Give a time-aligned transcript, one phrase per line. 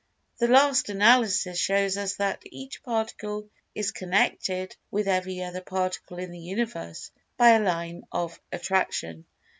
[0.39, 6.31] The last analysis shows us that each Particle is connected with every other Particle in
[6.31, 9.25] the Universe by a line of Attraction.